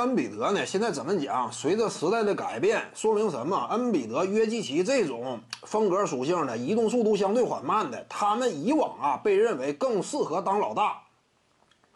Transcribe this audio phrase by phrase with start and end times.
[0.00, 1.52] 恩比德呢，现在怎么讲？
[1.52, 3.66] 随着时代的改变，说明什么？
[3.70, 11.02] 恩比德、约基奇这种风格属性的、移动速度相对缓慢的，他们以往啊被认为更适合当老大。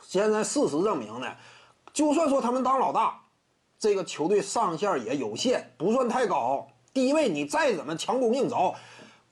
[0.02, 1.26] 现在事实证明呢，
[1.92, 3.22] 就算说他们当老大，
[3.78, 6.68] 这个球队上限也有限，不算太高。
[6.92, 8.74] 低位你再怎么强攻硬凿，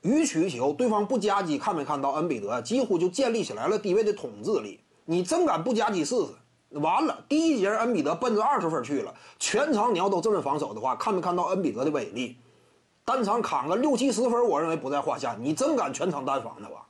[0.01, 2.11] 予取予求，对方不夹击，看没看到？
[2.13, 4.79] 恩比德几乎就建立起来了低位的统治力。
[5.05, 6.27] 你真敢不夹击试试？
[6.73, 12.37] 完了，第一节恩比德奔着二十分去了，全场你要都这么防守的话，看没看到恩比德的威力？
[13.05, 15.35] 单场砍个六七十分，我认为不在话下。
[15.39, 16.85] 你真敢全场单防的吧？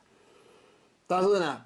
[1.08, 1.62] 但是呢？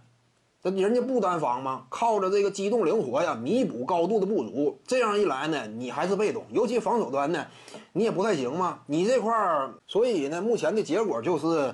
[0.63, 1.85] 这人家不单防吗？
[1.87, 4.77] 靠着这个机动灵活呀，弥补高度的不足。
[4.85, 7.45] 这样一来呢，你还是被动，尤其防守端呢，
[7.93, 8.79] 你也不太行嘛。
[8.87, 11.73] 你这块儿，所以呢，目前的结果就是，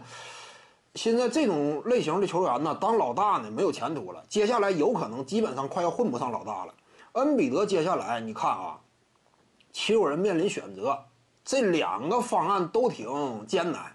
[0.96, 4.24] 现在这种类型的球员呢，当老大呢没有前途了。
[4.30, 6.74] 接下来有可能基本上快要混不上老大了。
[7.14, 8.80] 恩比德接下来你看啊，
[9.72, 11.00] 七六人面临选择，
[11.44, 13.08] 这两个方案都挺
[13.48, 13.92] 艰难。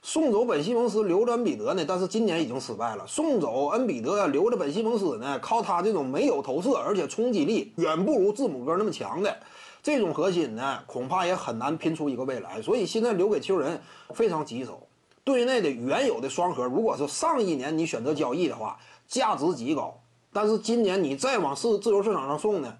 [0.00, 3.06] 送走本西蒙斯，留着恩比德呢，但是今年已经失败了。
[3.06, 9.36] 送走恩比德，留着本西蒙斯呢，靠他这种没有投射，而且冲击力远不如字母哥那么强的
[9.82, 12.62] 这种核心呢，恐怕也很难拼出一个未来。
[12.62, 13.78] 所以现在留给球人
[14.14, 14.87] 非常棘手。
[15.28, 20.00] 队内的原有的双核，如果是上一年你选择交易的话，价值极高。
[20.32, 22.78] 但是今年你再往市自由市场上送呢，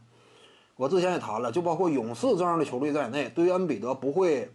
[0.76, 4.50] 我之前也谈了，就包括勇士这样的球队在内，对于恩比德不会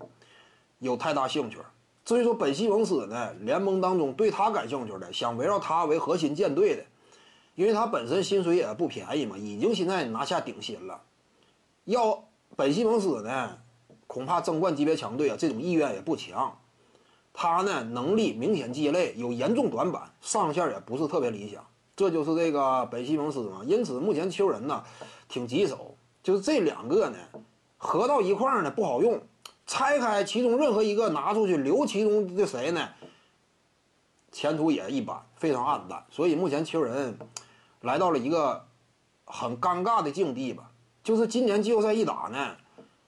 [0.80, 1.60] 有太大兴趣。
[2.04, 6.84] 至于说本西蒙斯呢，联盟当中对他感兴趣的，想围绕他为核心建队的，
[7.54, 11.00] 因为他本身薪水也不便宜嘛，已经现在拿下顶薪了。
[11.86, 12.24] 要
[12.56, 13.60] 本西蒙斯呢，
[14.08, 16.58] 恐怕争冠级别强队啊，这种意愿也不强。
[17.34, 21.66] 他呢，能力明显鸡肋，有严重短板，上限也不是特别理想。
[21.96, 23.62] 这就是这个本西蒙斯嘛。
[23.66, 24.84] 因此，目前球人呢，
[25.28, 27.18] 挺棘手，就是这两个呢，
[27.78, 29.20] 合到一块儿呢，不好用。
[29.66, 32.90] 拆开其中任何一个拿出去，留其中的谁呢？
[34.32, 36.06] 前途也一般，非常暗淡。
[36.12, 37.18] 所以目前球人
[37.82, 38.66] 来到了一个
[39.26, 40.70] 很尴尬的境地吧。
[41.04, 42.56] 就是今年季后赛一打呢，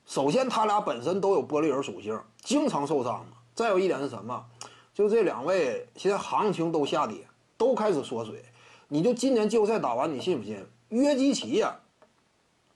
[0.05, 3.25] 首先他俩本身都有玻璃人属性，经常受伤。
[3.55, 4.45] 再有一点是什么？
[4.93, 7.25] 就这两位现在行情都下跌，
[7.57, 8.43] 都开始缩水。
[8.89, 10.63] 你就今年季后赛打完，你信不信？
[10.89, 11.79] 约基奇呀，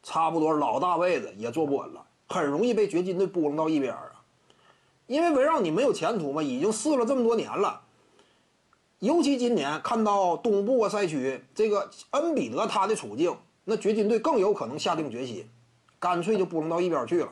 [0.02, 2.06] 差不多老大位子也坐不稳了。
[2.28, 4.24] 很容易被掘金队拨弄到一边啊，
[5.08, 7.82] 因为围绕你没有前途嘛，已经试了这么多年了。
[9.00, 13.36] 尤其今年看到东部啊赛区这个恩比德他的处境，
[13.66, 15.48] 那掘金队更有可能下定决心，
[16.00, 17.32] 干脆就拨弄到一边去了。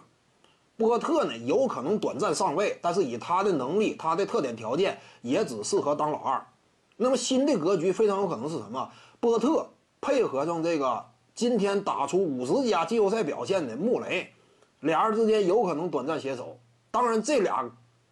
[0.78, 6.46] 波特呢有可能短暂上位，但是以他的能力、他的特点条件，也只适合当老二。
[6.96, 8.90] 那么新的格局非常有可能是什么？
[9.20, 9.68] 波特
[10.00, 14.32] 配合上这个今天打出五十加季后赛表现的穆雷。
[14.82, 16.60] 俩人之间有可能短暂携手，
[16.92, 17.68] 当然这俩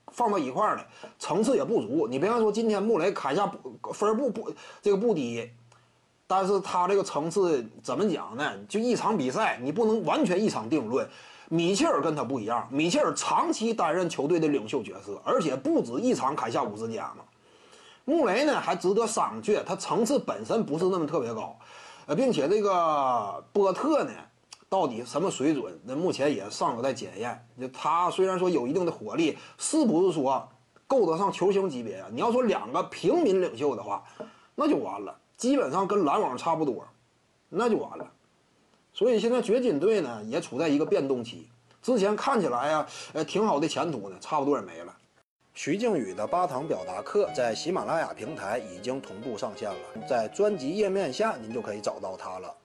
[0.07, 0.83] 放到一块儿的
[1.19, 2.07] 层次也不足。
[2.07, 3.45] 你别看说今天穆雷砍下
[3.93, 5.51] 分儿不不这个不低，
[6.25, 8.51] 但是他这个层次怎么讲呢？
[8.67, 11.07] 就一场比赛，你不能完全一场定论。
[11.49, 17.23] 米切尔跟他不一样，米切尔长期担任球队的领袖角色，而且不止一场砍下五十加嘛。
[18.05, 21.57] 穆雷呢还值得商榷，他层次本身不是那么特别高，
[22.05, 24.11] 呃，并且这个波特呢。
[24.67, 25.79] 到底什么水准？
[25.85, 27.47] 那目前也尚有待检验。
[27.57, 30.49] 就他虽然说有一定的火力，是不是说
[30.87, 32.07] 够得上球星级别啊？
[32.11, 34.03] 你要说两个平民领袖的话，
[34.55, 36.83] 那就完了，基本上跟篮网差不多，
[37.47, 38.11] 那就完了。
[38.95, 41.49] 所以现在掘金队呢也处在一个变动期，
[41.81, 44.95] 之前看起来呀，呃，挺好的前途呢，差不多也没了。
[45.53, 52.55] 徐静宇的八堂表达课在喜马拉雅平台已经同步上线了，在专辑页面下您就可以找到它了。